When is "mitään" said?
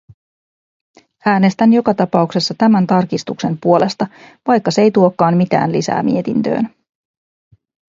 5.37-5.71